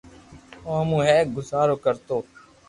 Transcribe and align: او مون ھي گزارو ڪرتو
او 0.67 0.75
مون 0.89 1.01
ھي 1.07 1.17
گزارو 1.35 1.75
ڪرتو 1.83 2.17